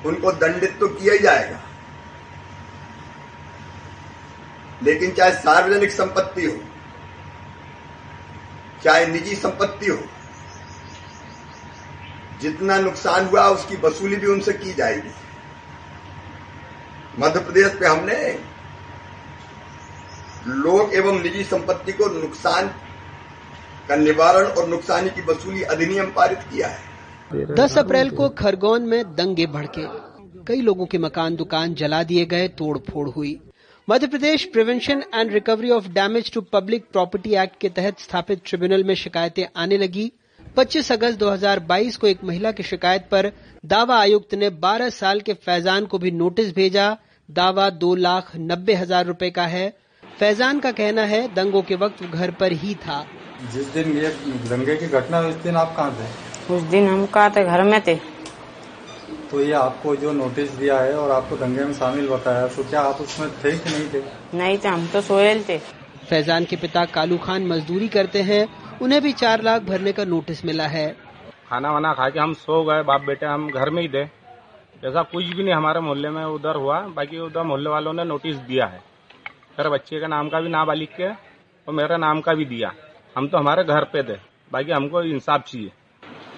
[0.06, 1.60] उनको दंडित तो किया ही जाएगा।
[4.82, 6.58] लेकिन चाहे सार्वजनिक संपत्ति हो,
[8.84, 9.98] चाहे निजी संपत्ति हो,
[12.40, 15.10] जितना नुकसान हुआ उसकी वसूली भी उनसे की जाएगी।
[17.18, 18.14] मध्य प्रदेश पे हमने
[20.48, 22.66] लोक एवं निजी संपत्ति को नुकसान
[23.88, 29.14] का निवारण और नुकसानी की वसूली अधिनियम पारित किया है। 10 अप्रैल को खरगोन में
[29.14, 29.86] दंगे भड़के।
[30.44, 33.40] कई लोगों के मकान दुकान जला दिए गए तोड़ फोड़ हुई।
[33.88, 38.84] Madhya Pradesh prevention and recovery of damage to public property act के तहत स्थापित ट्रिब्यूनल
[38.84, 40.12] में शिकायतें आने लगी।
[40.56, 43.32] 25 अगस्त 2022 को एक महिला की शिकायत पर
[43.64, 46.96] दावा आयुक्त ने 12 साल के फैजान को भी नोटिस भेजा।
[47.28, 49.68] दावा दो लाख नब्बे हज़ार रूपए का है।
[50.02, 53.04] फैजान का कहना है दंगों के वक्त घर पर ही था।
[53.52, 54.08] जिस दिन ये
[54.48, 56.54] दंगे की घटना उस दिन आप कहाँ थे?
[56.54, 57.44] उस दिन हम कहा थे?
[57.44, 57.94] घर में थे।
[59.30, 62.80] तो ये आपको जो नोटिस दिया है और आपको दंगे में शामिल बताया तो क्या
[62.80, 64.02] आप उसमें थे कि नहीं थे?
[64.34, 65.58] नहीं थे हम तो सोहेल थे।
[66.08, 68.46] फैजान के पिता कालू खान मजदूरी करते हैं
[68.82, 70.88] उन्हें भी चार लाख भरने का नोटिस मिला है।
[71.48, 74.04] खाना वाना खा के हम सो गए बाप बेटे हम घर में ही थे।
[74.84, 78.36] ऐसा कुछ भी नहीं, हमारे मोहल्ले में उधर हुआ। बाकी उधर मोहल्ले वालों ने नोटिस
[78.36, 78.78] दिया है।
[79.58, 82.72] मेरे बच्चे का नाम का भी नाबालिग के और मेरे नाम का भी दिया।
[83.16, 84.18] हम तो हमारे घर पे थे।
[84.52, 85.70] बाकी हमको इंसाफ चाहिए।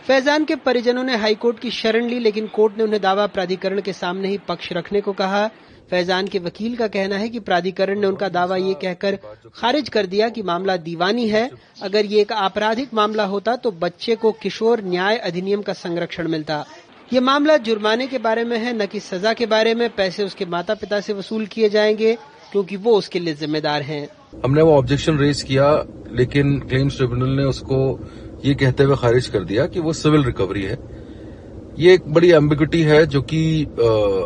[0.07, 3.92] फैजान के परिजनों ने हाईकोर्ट की शरण ली, लेकिन कोर्ट ने उन्हें दावा प्राधिकरण के
[3.92, 5.46] सामने ही पक्ष रखने को कहा।
[5.90, 9.18] फैजान के वकील का कहना है कि प्राधिकरण ने उनका दावा ये कहकर
[9.55, 11.51] खारिज कर दिया कि मामला दीवानी है।
[11.83, 16.64] अगर ये एक आपराधिक मामला होता तो बच्चे को किशोर न्याय अधिनियम का संरक्षण मिलता।
[17.12, 20.47] ये मामला जुर्माने के बारे में है न कि सजा के बारे में। पैसे उसके
[20.47, 22.14] माता पिता से वसूल किए जाएँगे
[22.53, 24.09] क्योंकि वो उसके लिए जिम्मेदार हैं।
[24.44, 25.71] हमने वो ऑब्जेक्शन रेज किया
[26.12, 27.79] लेकिन क्लेम्स ट्रिब्यूनल ने उसको
[28.44, 30.79] ये कहते हुए खारिज कर दिया कि वो सिविल रिकवरी है।
[31.79, 33.64] ये एक बड़ी एम्बिगिटी है जो कि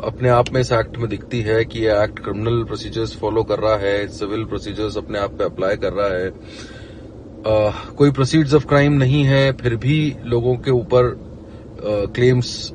[0.04, 3.58] अपने आप में इस एक्ट में दिखती है कि ये एक्ट क्रिमिनल प्रोसीजर्स फॉलो कर
[3.58, 8.66] रहा है सिविल प्रोसीजर्स अपने आप पे अप्लाई कर रहा है। आ, कोई प्रोसीड्स ऑफ़
[8.66, 11.30] क्राइम नहीं है फिर भी लोगों के ऊपर
[11.84, 12.70] क्लेम्स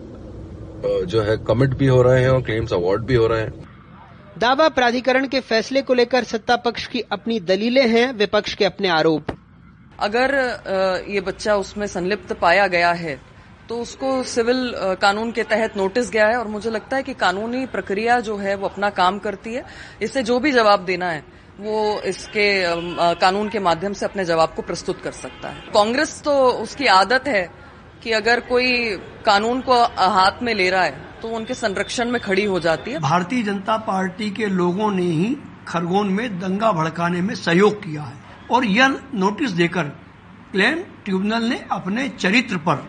[1.07, 3.53] जो है कमिट भी हो रहे हैं और क्लेम्स अवार्ड भी हो रहे हैं।
[4.37, 8.89] दावा प्राधिकरण के फैसले को लेकर सत्ता पक्ष की अपनी दलीलें हैं विपक्ष के अपने
[8.89, 9.35] आरोप।
[9.99, 10.35] अगर
[11.09, 13.19] ये बच्चा उसमें संलिप्त पाया गया है
[13.69, 17.65] तो उसको सिविल कानून के तहत नोटिस गया है और मुझे लगता है कि कानूनी
[17.65, 19.63] प्रक्रिया जो है वो अपना काम करती है।
[20.01, 21.23] इससे जो भी जवाब देना है
[21.59, 22.47] वो इसके
[23.15, 27.27] कानून के माध्यम से अपने जवाब को प्रस्तुत कर सकता है। कांग्रेस तो उसकी आदत
[27.27, 27.45] है
[28.03, 29.81] कि अगर कोई कानून को
[30.11, 33.77] हाथ में ले रहा है तो उनके संरक्षण में खड़ी हो जाती है। भारतीय जनता
[33.83, 35.35] पार्टी के लोगों ने ही
[35.67, 38.15] खरगोन में दंगा भड़काने में सहयोग किया है।
[38.51, 39.83] और यह नोटिस देकर
[40.51, 42.87] क्लेम ट्रिब्यूनल ने अपने चरित्र पर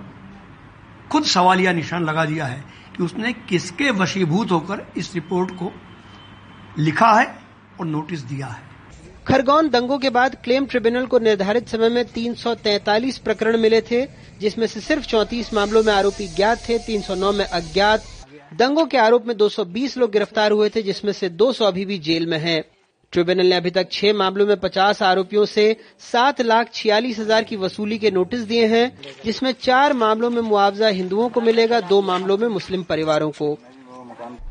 [1.13, 2.63] खुद सवालिया निशान लगा दिया है
[2.97, 5.73] कि उसने किसके वशीभूत होकर इस रिपोर्ट को
[6.79, 7.27] लिखा है
[7.81, 8.67] और नोटिस दिया है।
[9.27, 14.05] खरगोन दंगों के बाद क्लेम ट्रिब्यूनल को निर्धारित समय में 343 प्रकरण मिले थे।
[14.41, 18.05] जिसमें से सिर्फ़ 34 मामलों में आरोपी ज्ञात थे 309 में अज्ञात
[18.55, 22.27] दंगों के आरोप में 220 लोग गिरफ़्तार हुए थे, जिसमें से 200 अभी भी जेल
[22.27, 22.63] में हैं।
[23.13, 27.57] ट्रिब्यूनल ने अभी तक छह मामलों में 50 आरोपियों से सात लाख छियालीस हज़ार की
[27.57, 32.39] वसूली के नोटिस दिए हैं, जिसमें चार मामलों में मुआवजा हिंदुओं को मिलेगा, दो मामलों
[32.39, 33.57] में मुस्लिम परिवारों को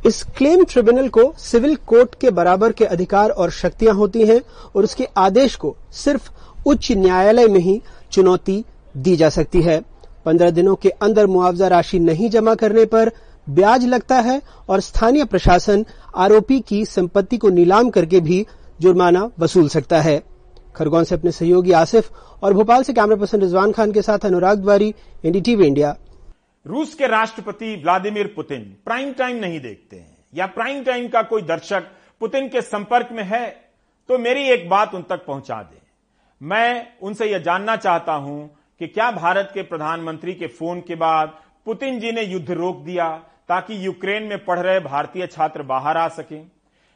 [0.05, 4.41] इस क्लेम ट्रिब्यूनल को सिविल कोर्ट के बराबर के अधिकार और शक्तियाँ होती हैं
[4.75, 6.29] और उसके आदेश को सिर्फ़
[6.65, 8.63] उच्च न्यायालय में ही चुनौती
[8.97, 9.79] दी जा सकती है।
[10.25, 13.11] पंद्रह दिनों के अंदर मुआवजा राशि नहीं जमा करने पर
[13.47, 15.85] ब्याज लगता है और स्थानीय प्रशासन
[16.17, 18.45] आरोपी की संपत्ति को नीलाम करके भी
[18.79, 20.21] जुर्माना वसूल सकता है।
[20.75, 22.11] खरगोन से अपने सहयोगी आसिफ
[22.43, 24.93] और भोपाल से कैमरा पर्सन रिजवान खान के साथ अनुराग द्वारी,
[25.25, 25.95] एनडीटीवी इंडिया।
[26.65, 31.41] रूस के राष्ट्रपति व्लादिमीर पुतिन प्राइम टाइम नहीं देखते हैं। या प्राइम टाइम का कोई
[31.43, 31.87] दर्शक
[32.21, 33.47] पुतिन के संपर्क में है
[34.09, 35.81] तो मेरी एक बात उन तक पहुँचा दे।
[36.41, 38.49] मैं उनसे यह जानना चाहता हूँ
[38.81, 43.09] कि क्या भारत के प्रधानमंत्री के फ़ोन के बाद पुतिन जी ने युद्ध रोक दिया
[43.49, 46.45] ताकि यूक्रेन में पढ़ रहे भारतीय छात्र बाहर आ सकें?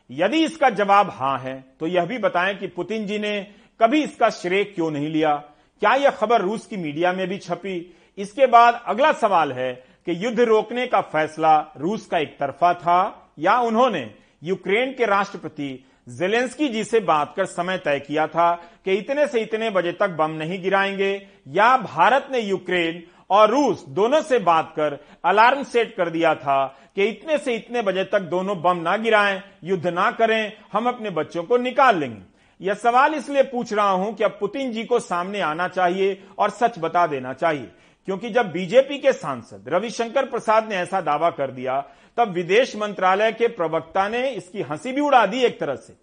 [0.10, 3.40] यदि इसका जवाब हाँ है तो यह भी बताएँ कि पुतिन जी ने
[3.80, 5.36] कभी इसका श्रेय क्यों नहीं लिया?
[5.82, 7.78] क्या यह खबर रूस की मीडिया में भी छपी?
[8.18, 9.74] इसके बाद अगला सवाल है
[10.06, 14.10] कि युद्ध रोकने का फैसला रूस का एक तरफा था या उन्होंने
[14.44, 15.70] यूक्रेन के राष्ट्रपति
[16.08, 18.52] जेलेंस्की जी से बात कर समय तय किया था
[18.86, 21.12] कि इतने से इतने बजे तक बम नहीं गिराएँगे,
[21.48, 26.66] या भारत ने यूक्रेन और रूस दोनों से बात कर अलार्म सेट कर दिया था
[26.96, 31.10] कि इतने से इतने बजे तक दोनों बम ना गिराएँ, युद्ध ना करें, हम अपने
[31.10, 32.22] बच्चों को निकाल लेंगे।
[32.62, 36.50] यह सवाल इसलिए पूछ रहा हूँ कि अब पुतिन जी को सामने आना चाहिए और
[36.50, 37.72] सच बता देना चाहिए।
[38.06, 41.80] क्योंकि जब बीजेपी के सांसद रविशंकर प्रसाद ने ऐसा दावा कर दिया,
[42.18, 45.94] तब विदेश मंत्रालय के प्रवक्ता ने इसकी हँसी भी उड़ा दी एक तरह से।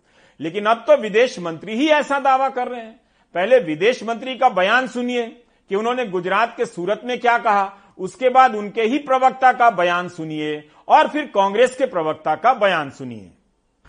[0.41, 3.01] लेकिन अब तो विदेश मंत्री ही ऐसा दावा कर रहे हैं।
[3.35, 5.27] पहले विदेश मंत्री का बयान सुनिए
[5.69, 10.09] कि उन्होंने गुजरात के सूरत में क्या कहा, उसके बाद उनके ही प्रवक्ता का बयान
[10.09, 13.31] सुनिए और फिर कांग्रेस के प्रवक्ता का बयान सुनिए।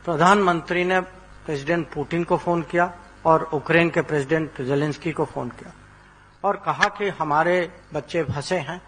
[0.06, 1.00] प्रधानमंत्री ने
[1.46, 2.94] प्रेसिडेंट पुतिन को फ़ोन किया
[3.26, 5.74] और यूक्रेन के प्रेसिडेंट जेलेंस्की को फ़ोन किया।
[6.44, 8.82] और कहा कि हमारे बच्चे फंसे हैं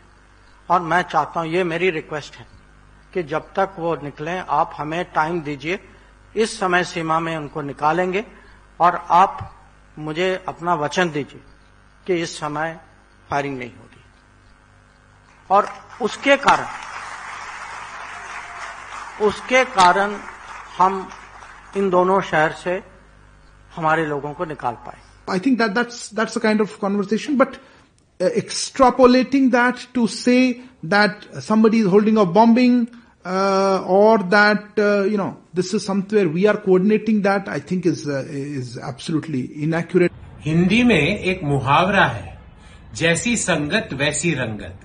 [0.69, 2.47] और मैं चाहता हूँ, ये मेरी रिक्वेस्ट है
[3.13, 5.79] कि जब तक वो निकलें, आप हमें टाइम दीजिए।
[6.35, 8.25] इस समय सीमा में उनको निकालेंगे
[8.79, 9.55] और आप
[9.99, 11.41] मुझे अपना वचन दीजिए
[12.07, 12.79] कि इस समय
[13.29, 14.03] फायरिंग नहीं होगी।
[15.49, 15.67] और
[16.01, 16.67] उसके कारण
[19.21, 20.17] उसके कारण
[20.77, 21.09] हम
[21.77, 22.83] इन दोनों शहर से
[23.75, 27.57] हमारे लोगों को निकाल पाए। I think that that's that's a kind of conversation, but
[28.19, 32.89] uh, extrapolating that to say that somebody is holding a bombing
[33.25, 37.85] uh, or that uh, you know this is somewhere we are coordinating that, I think
[37.85, 40.11] is uh, is absolutely inaccurate.
[40.41, 42.39] Hindi में एक मुहावरा है
[42.95, 44.79] जैसी संगत वैसी रंगत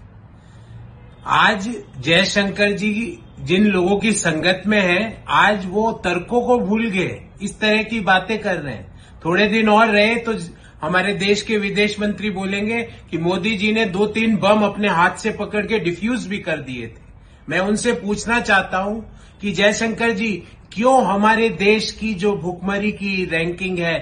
[1.27, 1.69] आज
[2.05, 2.93] जयशंकर जी
[3.41, 8.01] जिन लोगों की संगत में हैं आज वो तर्कों को भूल गए इस तरह की
[8.01, 10.35] बातें कर रहे हैं थोड़े दिन और रहे तो
[10.83, 15.17] हमारे देश के विदेश मंत्री बोलेंगे कि मोदी जी ने दो तीन बम अपने हाथ
[15.17, 17.05] से पकड़ के डिफ्यूज भी कर दिए थे।
[17.49, 19.05] मैं उनसे पूछना चाहता हूँ
[19.41, 20.33] कि जयशंकर जी,
[20.73, 23.99] क्यों हमारे देश की जो भुखमरी की रैंकिंग है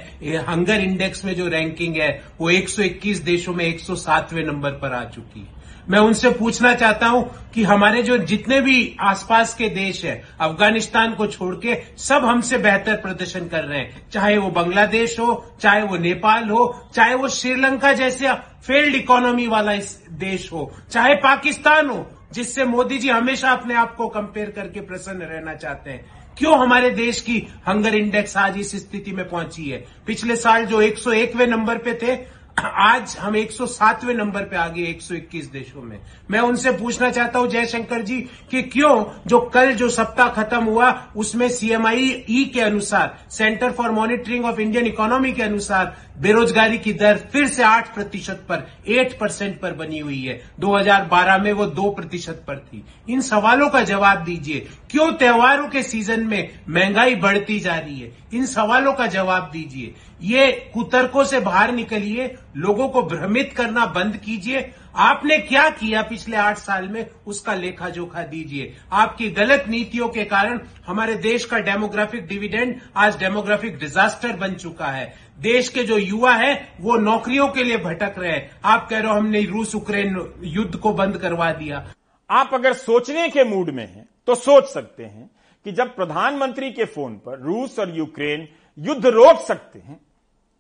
[0.48, 5.40] हंगर इंडेक्स में जो रैंकिंग है, वो 121 देशों में 107वें नंबर पर आ चुकी
[5.40, 5.63] है?
[5.90, 11.14] मैं उनसे पूछना चाहता हूँ कि हमारे जो जितने भी आसपास के देश है, अफ़गानिस्तान
[11.14, 15.82] को छोड़ के सब हमसे बेहतर प्रदर्शन कर रहे हैं। चाहे वो बांग्लादेश हो, चाहे
[15.82, 21.88] वो नेपाल हो, चाहे वो श्रीलंका जैसे फेल्ड इकोनॉमी वाला इस देश हो, चाहे पाकिस्तान
[21.88, 26.58] हो, जिससे मोदी जी हमेशा अपने आप को कंपेयर करके प्रसन्न रहना चाहते हैं। क्यों
[26.58, 29.84] हमारे देश की हंगर इंडेक्स आज इस स्थिति में पहुँची है?
[30.06, 32.16] पिछले साल जो 101वें नंबर पे थे
[32.56, 35.98] आज हम 107वें नंबर पे आ गए 121 देशों में।
[36.30, 40.90] मैं उनसे पूछना चाहता हूँ जयशंकर जी कि क्यों जो कल जो सप्ताह खत्म हुआ,
[41.16, 46.92] उसमें सीएमआई ई के अनुसार centre for monitoring of Indian economy के अनुसार, बेरोजगारी की
[46.92, 51.66] दर फिर से 8 प्रतिशत पर 8 परसेंट पर बनी हुई है। 2012 में वो
[51.66, 57.14] 2 प्रतिशत पर थी। इन सवालों का जवाब दीजिए, क्यों त्योहारों के सीज़न में महँगाई
[57.14, 58.12] बढ़ती जा रही है?
[58.34, 64.16] इन सवालों का जवाब दीजिए। ये कुतर्कों से बाहर निकलिए, लोगों को भ्रमित करना बंद
[64.16, 67.06] कीजिए। आपने क्या किया पिछले आठ साल में?
[67.26, 73.18] उसका लेखा जोखा दीजिए। आपकी गलत नीतियों के कारण हमारे देश का डेमोग्राफिक डिविडेंड आज
[73.18, 78.14] डेमोग्राफिक डिजास्टर बन चुका है। देश के जो युवा है, वो नौकरियों के लिए भटक
[78.18, 81.86] रहे हैं। आप कह रहे हो हमने रूस उक्रेन युद्ध को बंद करवा दिया।
[82.30, 85.30] आप अगर सोचने के मूड में हैं तो सोच सकते हैं
[85.66, 89.98] कि जब प्रधानमंत्री के फ़ोन पर रूस और यूक्रेन युद्ध रोक सकते हैं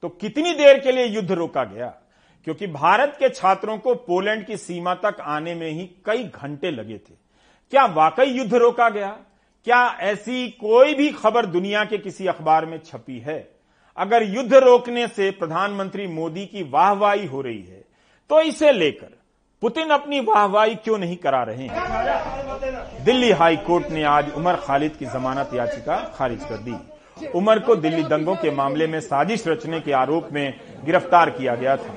[0.04, 1.86] तो कितनी देर के लिए युद्ध रोका गया?
[2.46, 6.98] क्योंकि भारत के छात्रों को पोलैंड की सीमा तक आने में ही कई घंटे लगे
[6.98, 7.14] थे।
[7.72, 9.08] क्या वाकई युद्ध रोका गया?
[9.66, 13.38] क्या ऐसी कोई भी खबर दुनिया के किसी अखबार में छपी है?
[13.98, 17.84] अगर युद्ध रोकने से प्रधानमंत्री मोदी की वाहवाही हो रही है
[18.30, 19.16] तो इसे लेकर
[19.62, 23.04] पुतिन अपनी वाहवाही क्यों नहीं करा रहे हैं?
[23.04, 26.76] दिल्ली हाई कोर्ट ने आज उमर खालिद की जमानत याचिका खारिज कर दी।
[27.34, 31.76] उमर को दिल्ली दंगों के मामले में साजिश रचने के आरोप में गिरफ़्तार किया गया
[31.76, 31.94] था।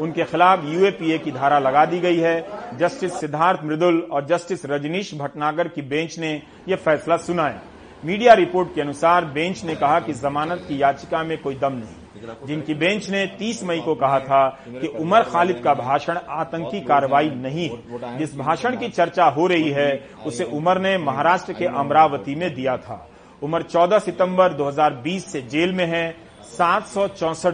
[0.00, 2.44] उनके खिलाफ यूएपीए की धारा लगा दी गई है।
[2.78, 7.60] जस्टिस सिद्धार्थ मृदुल और जस्टिस रजनीश भटनागर की बेंच ने यह फैसला सुनाया
[8.04, 12.46] मीडिया रिपोर्ट के अनुसार बेंच ने कहा कि जमानत की याचिका में कोई दम नहीं।
[12.46, 17.30] जिनकी बेंच ने 30 मई को कहा था कि उमर खालिद का भाषण आतंकी कार्रवाई
[17.30, 22.34] नहीं है। जिस भाषण की चर्चा हो रही है, उसे उमर ने महाराष्ट्र के अमरावती
[22.34, 23.08] में दिया था।
[23.42, 26.14] उमर 14 सितंबर 2020 से जेल में है,
[26.48, 26.98] सात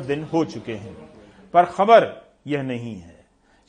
[0.06, 0.94] दिन हो चुके हैं।
[1.54, 2.06] पर खबर
[2.46, 3.16] यह नहीं है,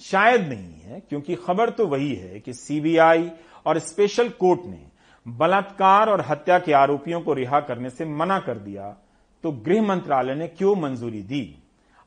[0.02, 3.30] शायद नहीं है, क्योंकि खबर तो वही है कि सीबीआई
[3.66, 4.80] और स्पेशल कोर्ट ने
[5.26, 8.96] बलात्कार और हत्या के आरोपियों को रिहा करने से मना कर दिया
[9.44, 11.56] तो गृह मंत्रालय ने क्यों मंजूरी दी?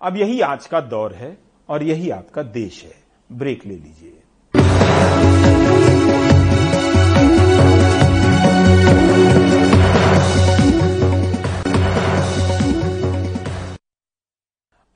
[0.01, 1.37] अब यही आज का दौर है
[1.69, 2.95] और यही आपका देश है।
[3.31, 4.19] ब्रेक ले लीजिए।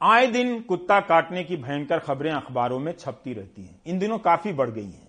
[0.02, 4.52] आए दिन कुत्ता काटने की भयंकर खबरें अखबारों में छपती रहती हैं। इन दिनों काफ़ी
[4.52, 5.08] बढ़ गई हैं।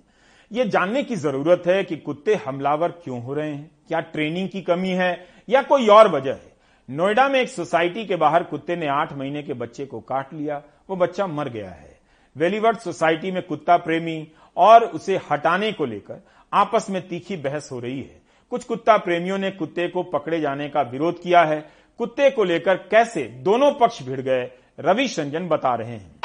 [0.52, 3.72] यह जानने की ज़रूरत है कि कुत्ते हमलावर क्यों हो रहे हैं?
[3.88, 5.28] क्या ट्रेनिंग की कमी है?
[5.50, 6.54] या कोई और वजह है?
[6.90, 10.64] नोएडा में एक सोसाइटी के बाहर कुत्ते ने आठ महीने के बच्चे को काट लिया।
[10.90, 12.00] वो बच्चा मर गया है।
[12.38, 17.80] वेलीवर्ड सोसाइटी में कुत्ता प्रेमी और उसे हटाने को लेकर आपस में तीखी बहस हो
[17.80, 22.30] रही है। कुछ कुत्ता प्रेमियों ने कुत्ते को पकड़े जाने का विरोध किया है। कुत्ते
[22.30, 24.52] को लेकर कैसे दोनों पक्ष भिड़ गए?
[24.80, 26.20] रवि संजन बता रहे हैं।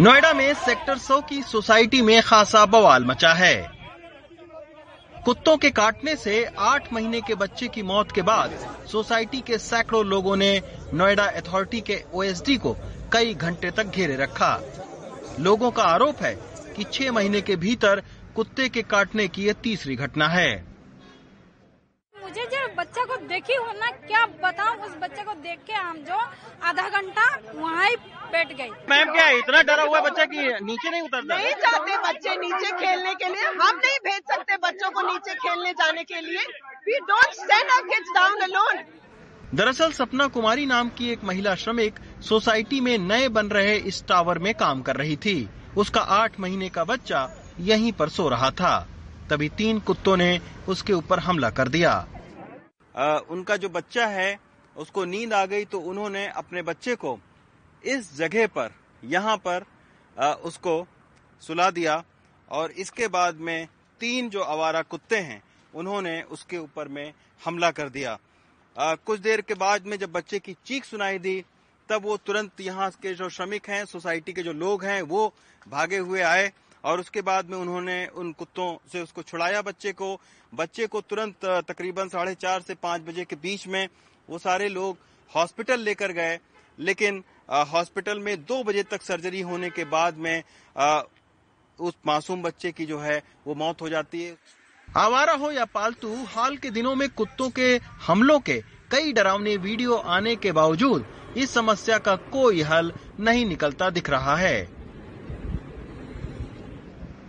[0.00, 3.54] नोएडा में सेक्टर सौ की सोसाइटी में खासा बवाल मचा है।
[5.24, 8.58] कुत्तों के काटने से आठ महीने के बच्चे की मौत के बाद
[8.92, 10.62] सोसाइटी के सैकड़ों लोगों ने
[10.94, 12.76] नोएडा अथॉरिटी के ओएसडी को
[13.12, 14.60] कई घंटे तक घेरे रखा।
[15.40, 16.34] लोगों का आरोप है
[16.76, 18.02] कि छह महीने के भीतर
[18.34, 20.75] कुत्ते के काटने की यह तीसरी घटना है।
[23.22, 26.18] देखी हो ना क्या बताऊँ उस बच्चे को देख के हम जो
[26.62, 27.24] आधा घंटा
[27.54, 27.96] वहाँ ही
[28.32, 31.36] बैठ गई मैम क्या इतना डरा हुआ बच्चा कि नीचे नहीं उतरता?
[31.36, 35.72] नहीं चाहते बच्चे नीचे खेलने के लिए। हम नहीं भेज सकते बच्चों को नीचे खेलने
[35.72, 36.46] जाने के लिए।
[36.86, 38.82] We don't send our kids down alone
[39.54, 44.38] दरअसल सपना कुमारी नाम की एक महिला श्रमिक सोसाइटी में नए बन रहे इस टावर
[44.38, 47.28] में काम कर रही थी। उसका आठ महीने का बच्चा
[47.60, 48.76] यहीं पर सो रहा था।
[49.30, 51.94] तभी तीन कुत्तों ने उसके ऊपर हमला कर दिया।
[52.96, 54.38] उनका जो बच्चा है
[54.76, 57.18] उसको नींद आ गई तो उन्होंने अपने बच्चे को
[57.84, 58.74] इस जगह पर
[59.04, 59.64] यहाँ पर
[60.44, 60.86] उसको
[61.42, 62.02] सुला दिया
[62.48, 63.68] और इसके बाद में
[64.00, 65.42] तीन जो आवारा कुत्ते हैं
[65.74, 68.18] उन्होंने उसके ऊपर में हमला कर दिया।
[68.76, 71.44] आ, कुछ देर के बाद में जब बच्चे की चीख सुनाई दी
[71.88, 75.32] तब वो तुरंत यहाँ के जो श्रमिक हैं सोसाइटी के जो लोग हैं वो
[75.66, 76.52] भागे हुए आए
[76.86, 80.20] और उसके बाद में उन्होंने उन कुत्तों से उसको छुड़ाया बच्चे को।
[80.52, 83.86] बच्चे को तुरंत तकरीबन साढ़े चार से पाँच बजे के बीच में
[84.28, 84.98] वो सारे लोग
[85.30, 86.38] हॉस्पिटल लेकर गए।
[86.78, 90.42] लेकिन हॉस्पिटल में दो बजे तक सर्जरी होने के बाद में
[90.76, 91.02] आ,
[91.78, 94.36] उस मासूम बच्चे की जो है वो मौत हो जाती है।
[94.88, 97.74] आवारा हो या पालतू हाल के दिनों में कुत्तों के
[98.06, 98.60] हमलों के
[98.90, 101.06] कई डरावने वीडियो आने के बावजूद
[101.36, 104.75] इस समस्या का कोई हल नहीं निकलता दिख रहा है।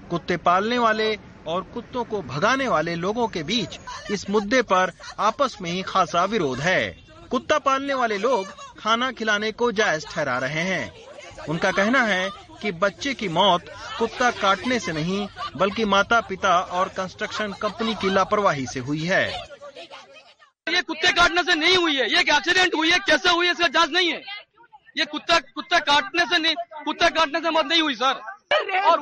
[0.09, 3.79] कुत्ते पालने वाले और कुत्तों को भगाने वाले लोगों के बीच
[4.11, 8.47] इस मुद्दे पर आपस में ही खासा विरोध है। कुत्ता पालने वाले लोग
[8.79, 10.93] खाना खिलाने को जायज़ ठहरा रहे हैं।
[11.49, 12.29] उनका कहना है
[12.61, 13.65] कि बच्चे की मौत
[13.99, 15.27] कुत्ता काटने से नहीं,
[15.57, 19.31] बल्कि माता पिता और कंस्ट्रक्शन कंपनी की लापरवाही से हुई है।
[20.69, 23.51] ये कुत्ते काटने से नहीं हुई है। ये एक्सीडेंट हुई है। कैसे हुई है?
[23.51, 24.21] इसका जाँच नहीं है।
[24.97, 26.55] ये कुत्ता कुत्ता काटने से नहीं,
[26.85, 28.99] कुत्ता काटने से मौत नहीं हुई, सर। और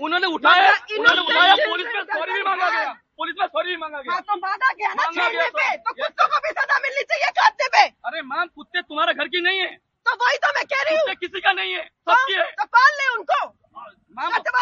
[0.00, 4.00] उन्होंने उठाया उन्होंने उठाया पुलिस में सॉरी भी मांगा गया पुलिस में सॉरी भी मांगा
[4.00, 7.68] गया। तो मांगा गया ना छेड़ने पे तो कुत्तों को भी सजा मिलनी चाहिए काटने
[7.68, 9.70] पे। अरे मैम कुत्ते तुम्हारे घर की नहीं है।
[10.06, 12.92] तो वही तो मैं कह रही हूँ। किसी का नहीं है सबकी है। तो पाल
[12.92, 13.44] ले उनको।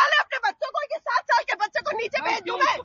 [0.05, 2.77] ले अपने बच्चों को कि सात साल के बच्चे को नीचे भेज दूँ मैं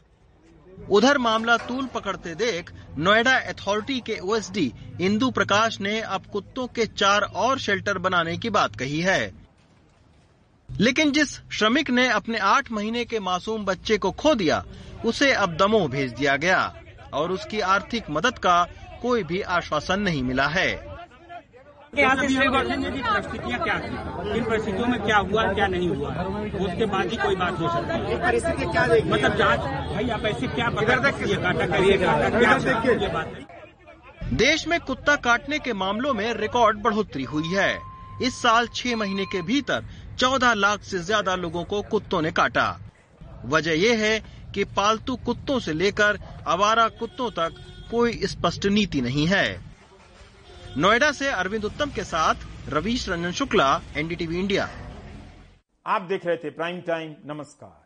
[0.89, 4.71] उधर मामला तूल पकड़ते देख नोएडा अथॉरिटी के ओएसडी
[5.01, 9.19] इंदु प्रकाश ने अब कुत्तों के चार और शेल्टर बनाने की बात कही है।
[10.79, 14.63] लेकिन जिस श्रमिक ने अपने आठ महीने के मासूम बच्चे को खो दिया
[15.05, 16.61] उसे अब दमोह भेज दिया गया
[17.13, 18.63] और उसकी आर्थिक मदद का
[19.01, 20.69] कोई भी आश्वासन नहीं मिला है।
[21.97, 23.89] यहाँ से की परिस्थितियाँ क्या थी?
[24.33, 26.09] किन परिस्थितियों में क्या हुआ क्या नहीं हुआ?
[26.65, 29.59] उसके बाद ही कोई बात हो सकती है। परिस्थिति क्या मतलब जाँच
[29.93, 33.23] भाई आप ऐसे क्या काटा करिएगा
[34.35, 37.71] देश में कुत्ता काटने के मामलों में रिकॉर्ड बढ़ोतरी हुई है।
[38.21, 39.83] इस साल छह महीने के भीतर
[40.19, 42.67] चौदह लाख से ज़्यादा लोगों को कुत्तों ने काटा।
[43.45, 44.19] वजह यह है
[44.53, 49.45] कि पालतू कुत्तों से लेकर आवारा कुत्तों तक कोई स्पष्ट नीति नहीं है।
[50.77, 54.69] नोएडा से अरविंद उत्तम के साथ रवीश रंजन शुक्ला, एनडीटीवी इंडिया।
[55.85, 57.78] आप देख रहे थे प्राइम टाइम, नमस्कार।